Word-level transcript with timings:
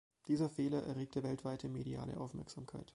Dieser 0.27 0.49
Fehler 0.49 0.81
erregte 0.87 1.21
weltweite 1.21 1.69
mediale 1.69 2.17
Aufmerksamkeit. 2.19 2.87